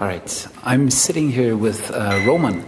[0.00, 0.46] All right.
[0.62, 2.64] I'm sitting here with uh, Roman,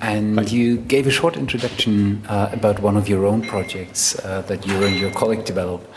[0.00, 0.44] and Hi.
[0.46, 4.82] you gave a short introduction uh, about one of your own projects uh, that you
[4.82, 5.88] and your colleague developed,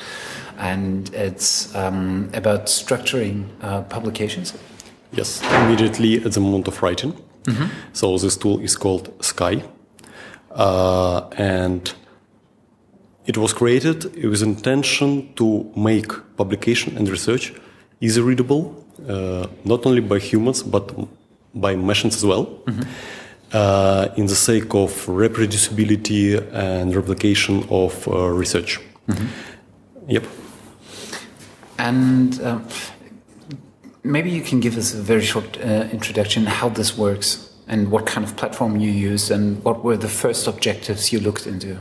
[0.60, 4.54] and it's um, about structuring uh, publications.
[5.12, 7.14] Yes, immediately at the moment of writing.
[7.94, 9.64] So this tool is called Sky,
[10.52, 11.92] uh, and
[13.26, 17.54] it was created with intention to make publication and research
[18.02, 20.94] easy readable, uh, not only by humans but
[21.54, 22.48] by machines as well,
[23.54, 28.80] uh, in the sake of reproducibility and replication of uh, research.
[30.08, 30.26] Yep.
[31.78, 32.68] And um,
[34.04, 38.06] maybe you can give us a very short uh, introduction how this works and what
[38.06, 41.78] kind of platform you use and what were the first objectives you looked into.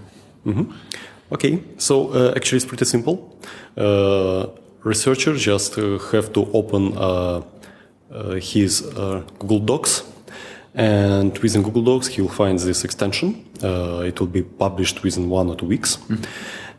[1.33, 3.39] Okay, so uh, actually it's pretty simple.
[4.85, 7.43] Researcher just uh, have to open uh,
[8.13, 8.83] uh, his
[9.39, 10.03] Google Docs,
[10.75, 13.45] and within Google Docs he will find this extension.
[13.63, 15.99] It will be published within one or two weeks,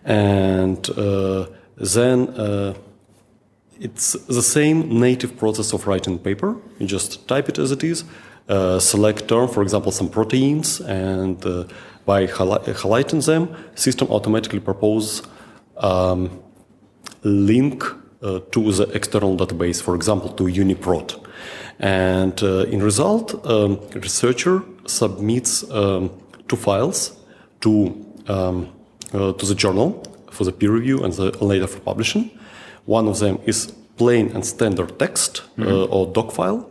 [0.06, 2.30] and uh, then.
[2.30, 2.74] Uh,
[3.78, 6.56] it's the same native process of writing paper.
[6.80, 8.06] You just type it as it is,
[8.48, 11.66] uh, select term, for example, some proteins, and uh,
[12.06, 15.24] by highli- highlighting them, system automatically proposes
[15.78, 16.40] um,
[17.24, 17.84] link
[18.22, 21.26] uh, to the external database, for example, to UniProt.
[21.80, 26.12] And uh, in result, um, researcher submits um,
[26.48, 27.18] two files
[27.62, 28.70] to um,
[29.14, 32.32] uh, to the journal for the peer review and the, later for publishing.
[32.86, 36.70] One of them is plain and standard text uh, or doc file,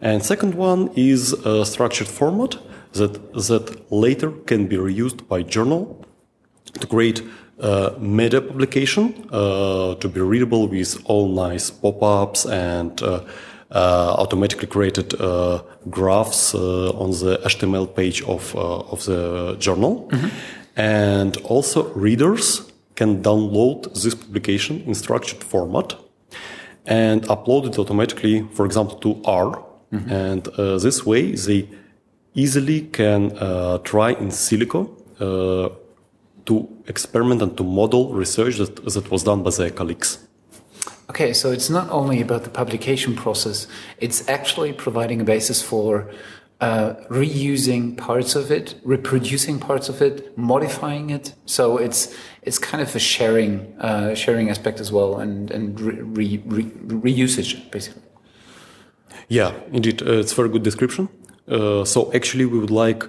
[0.00, 2.56] and second one is a structured format
[2.92, 6.04] that that later can be reused by journal
[6.80, 7.22] to create
[7.58, 13.20] a media publication uh, to be readable with all nice pop-ups and uh,
[13.70, 20.08] uh, automatically created uh, graphs uh, on the HTML page of, uh, of the journal.
[20.76, 25.94] And also readers can download this publication in structured format
[26.86, 29.64] and upload it automatically, for example, to R.
[30.10, 31.68] And uh, this way they
[32.34, 35.74] easily can uh, try in silico uh,
[36.46, 40.18] to experiment and to model research that, that was done by their colleagues.
[41.10, 43.66] Okay, so it's not only about the publication process,
[43.98, 46.10] it's actually providing a basis for
[46.60, 51.34] uh, reusing parts of it, reproducing parts of it, modifying it.
[51.46, 56.00] So it's it's kind of a sharing uh, sharing aspect as well, and and re,
[56.00, 58.02] re, re, reusage basically.
[59.28, 61.08] Yeah, indeed, uh, it's a very good description.
[61.48, 63.04] Uh, so actually, we would like,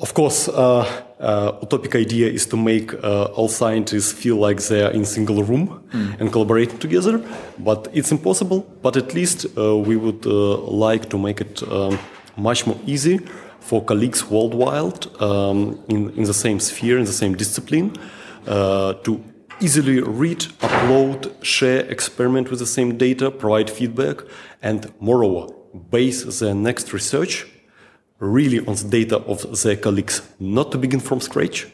[0.00, 0.80] of course, uh,
[1.18, 5.42] uh, utopic idea is to make uh, all scientists feel like they are in single
[5.42, 5.82] room
[6.20, 7.22] and collaborating together.
[7.58, 8.60] But it's impossible.
[8.82, 11.98] But at least uh, we would uh, like to make it um,
[12.36, 13.18] much more easy
[13.60, 17.96] for colleagues worldwide um, in, in the same sphere, in the same discipline,
[18.46, 19.22] uh, to
[19.60, 24.20] easily read, upload, share, experiment with the same data, provide feedback,
[24.62, 25.52] and moreover,
[25.90, 27.46] base their next research
[28.18, 31.66] really on the data of their colleagues, not to begin from scratch,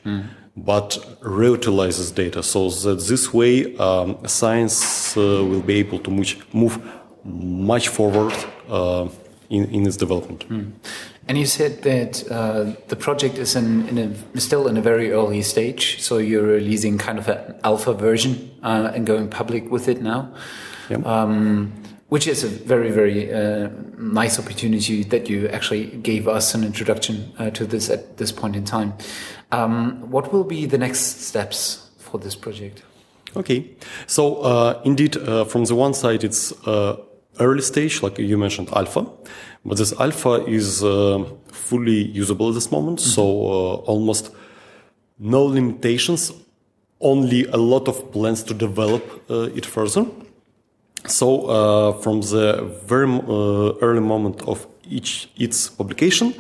[0.57, 6.39] but reutilizes data so that this way um, science uh, will be able to much,
[6.53, 6.79] move
[7.25, 8.35] much forward
[8.69, 9.09] uh,
[9.49, 10.45] in, in its development.
[11.29, 13.99] And you said that uh, the project is in, in
[14.35, 18.51] a, still in a very early stage, so you're releasing kind of an alpha version
[18.63, 20.35] uh, and going public with it now,
[20.91, 21.07] Yep.
[21.07, 21.73] um,
[22.13, 27.33] which is a very, very uh, nice opportunity that you actually gave us an introduction
[27.39, 28.93] uh, to this at this point in time.
[29.51, 32.83] Um, what will be the next steps for this project?
[33.35, 33.65] Okay,
[34.07, 36.99] so uh, indeed, uh, from the one side, it's uh,
[37.41, 39.07] early stage, like you mentioned, alpha,
[39.65, 44.35] but this alpha is uh, fully usable at this moment, so uh, almost
[45.19, 46.31] no limitations,
[47.01, 50.05] only a lot of plans to develop uh, it further.
[51.07, 56.35] So uh, from the very uh, early moment of each its publication,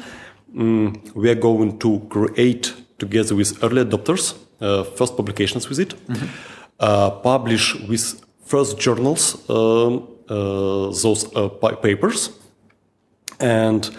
[0.54, 5.94] mm, we are going to create together with early adopters uh, first publications with it,
[6.80, 12.30] uh, publish with first journals um, uh, those uh, pa- papers,
[13.40, 13.90] and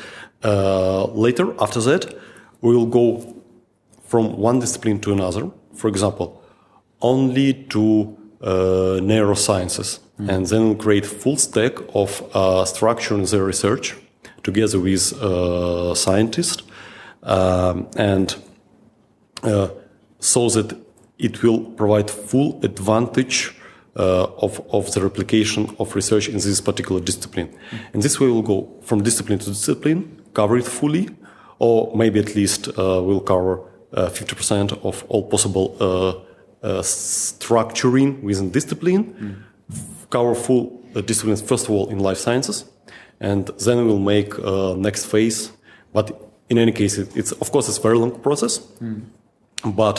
[0.43, 2.05] uh, later after that
[2.61, 3.35] we will go
[4.07, 5.49] from one discipline to another.
[5.75, 6.41] For example,
[7.01, 8.99] only to uh,
[10.23, 13.95] neurosciences, and then create full stack of uh, structuring the research
[14.43, 16.63] together with uh, scientists,
[17.23, 18.35] um, and
[19.43, 19.69] uh,
[20.19, 20.77] so that
[21.17, 23.55] it will provide full advantage
[23.95, 27.49] uh, of, of the replication of research in this particular discipline.
[27.93, 31.09] And this way we'll go from discipline to discipline, cover it fully,
[31.59, 33.61] or maybe at least uh, we'll cover
[33.93, 36.25] uh, 50% of all possible
[36.63, 39.45] structuring within discipline,
[40.15, 40.63] cover full
[40.95, 42.57] uh, disciplines, first of all, in life sciences,
[43.19, 44.31] and then we'll make
[44.87, 45.39] next phase.
[45.95, 46.05] But
[46.49, 48.53] in any case, it, it's of course it's a very long process,
[49.81, 49.97] but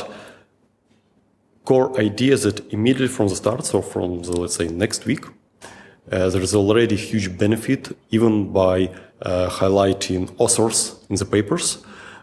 [1.64, 5.25] core idea is that immediately from the start, so from the, let's say next week,
[6.12, 8.76] uh, there is already huge benefit even by
[9.22, 10.78] uh, highlighting authors
[11.08, 11.66] in the papers,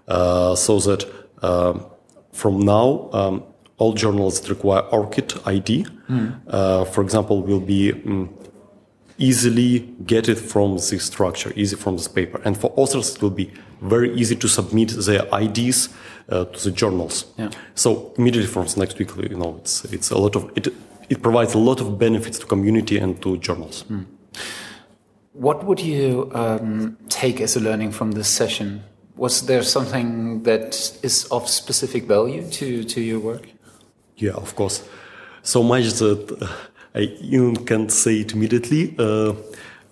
[0.07, 1.01] uh, so that
[1.41, 1.85] um,
[2.31, 3.43] from now um,
[3.81, 6.87] all journals that require ORCID ID, mm.
[6.93, 8.29] for example, will be um,
[9.17, 13.37] easily get it from this structure, easy from this paper, and for authors it will
[13.43, 13.51] be
[13.81, 15.89] very easy to submit their IDs
[16.29, 17.25] uh, to the journals.
[17.37, 17.49] Yeah.
[17.75, 20.67] So immediately from next week, you know, it's it's a lot of it.
[21.09, 23.83] It provides a lot of benefits to community and to journals.
[23.89, 24.05] Mm.
[25.33, 28.83] What would you um, take as a learning from this session?
[29.15, 33.47] Was there something that is of specific value to to your work?
[34.21, 34.83] Yeah, of course.
[35.41, 36.47] So much that uh,
[36.93, 38.95] I even can't say it immediately.
[38.97, 39.33] Uh,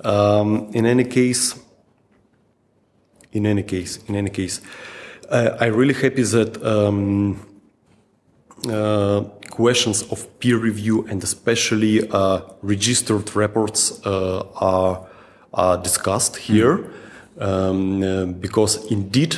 [0.03, 1.59] um, in any case,
[3.31, 4.61] in any case, in any case,
[5.29, 7.39] uh, I'm really happy that um,
[8.69, 15.07] uh, questions of peer review and especially uh, registered reports uh, are,
[15.53, 17.41] are, discussed here mm.
[17.41, 19.37] um, uh, because indeed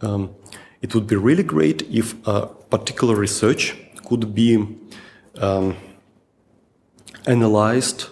[0.00, 0.30] um,
[0.82, 4.66] it would be really great if a particular research could be
[5.40, 5.76] um,
[7.26, 8.08] analyzed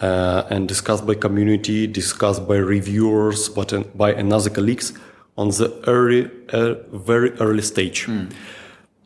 [0.00, 4.92] uh, and discussed by community, discussed by reviewers, but uh, by another colleagues
[5.36, 8.06] on the early, uh, very early stage.
[8.06, 8.32] Mm.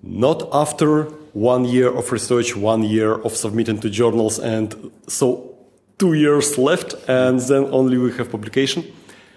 [0.03, 5.55] Not after one year of research, one year of submitting to journals, and so
[5.99, 8.85] two years left, and then only we have publication.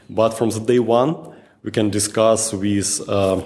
[0.09, 1.34] But from the day one,
[1.65, 3.41] we can discuss with uh,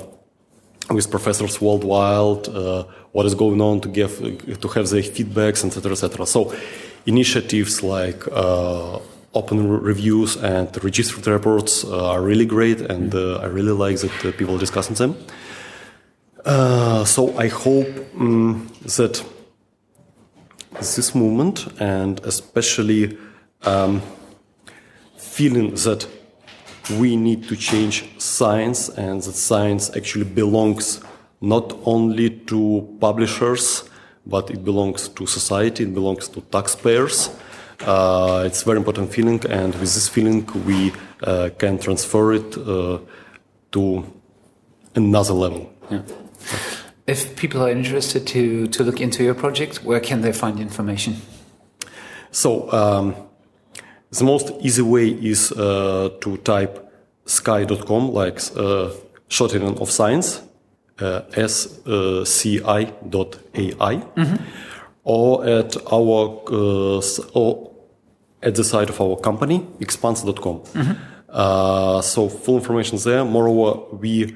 [0.92, 2.84] with professors worldwide uh,
[3.14, 4.20] what is going on to give
[4.62, 6.26] to have their feedbacks, etc., etc.
[6.26, 6.54] So
[7.06, 9.00] initiatives like uh,
[9.34, 14.56] open reviews and registered reports uh, are really great, and I really like that people
[14.56, 15.16] are discussing them.
[16.44, 17.88] Uh, so I hope
[18.20, 18.68] um,
[18.98, 19.24] that
[20.74, 23.18] this movement, and especially
[23.64, 24.02] um,
[25.18, 26.08] feeling that
[26.92, 31.02] we need to change science, and that science actually belongs
[31.42, 33.90] not only to publishers
[34.26, 37.30] but it belongs to society, it belongs to taxpayers.
[37.82, 40.92] Uh, it's a very important feeling, and with this feeling, we
[41.24, 43.00] uh, can transfer it uh,
[43.72, 44.04] to
[44.96, 45.72] another level.
[45.90, 46.02] Yeah.
[47.08, 51.16] If people are interested to, to look into your project, where can they find information?
[52.32, 53.16] So, um,
[54.12, 56.92] the most easy way is uh, to type
[57.26, 58.90] sci.com, like uh,
[59.28, 60.42] shortening of science,
[61.00, 64.36] uh, sci.ai mm-hmm.
[65.04, 67.02] or at our uh,
[67.34, 67.72] or
[68.42, 70.60] at the site of our company expanse.com.
[70.60, 70.92] Mm-hmm.
[71.30, 73.24] Uh, so full information there.
[73.24, 74.36] Moreover, we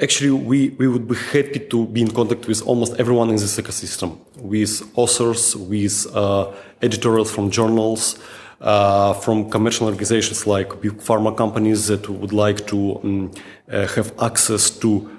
[0.00, 3.60] actually we, we would be happy to be in contact with almost everyone in this
[3.60, 8.18] ecosystem, with authors, with uh, editorials from journals,
[8.62, 13.30] uh, from commercial organizations like big pharma companies that would like to um,
[13.70, 15.10] uh, have access to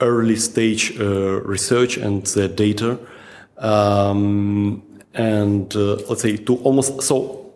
[0.00, 2.98] early stage uh, research and the data.
[3.58, 4.82] Um,
[5.14, 7.52] and uh, let's say to almost so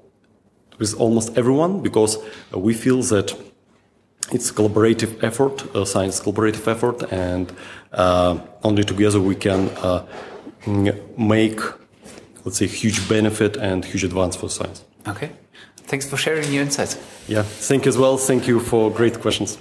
[0.78, 2.16] with almost everyone because
[2.52, 3.37] we feel that
[4.32, 7.52] it's a collaborative effort, a science collaborative effort, and
[7.92, 10.06] uh, only together we can uh,
[11.16, 11.61] make,
[12.44, 14.85] let's say, huge benefit and huge advance for science.
[15.08, 15.30] Okay.
[15.88, 16.96] Thanks for sharing your insights.
[17.28, 18.18] Yeah, thank you as well.
[18.18, 19.58] Thank you for great questions.